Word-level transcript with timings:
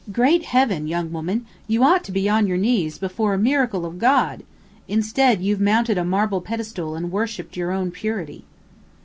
Great 0.11 0.45
Heaven, 0.45 0.87
young 0.87 1.11
woman, 1.11 1.45
you 1.67 1.83
ought 1.83 2.03
to 2.05 2.11
be 2.11 2.27
on 2.27 2.47
your 2.47 2.57
knees 2.57 2.97
before 2.97 3.35
a 3.35 3.37
miracle 3.37 3.85
of 3.85 3.99
God! 3.99 4.41
Instead, 4.87 5.43
you've 5.43 5.61
mounted 5.61 5.95
a 5.95 6.03
marble 6.03 6.41
pedestal 6.41 6.95
and 6.95 7.11
worshipped 7.11 7.55
your 7.55 7.71
own 7.71 7.91
purity!" 7.91 8.43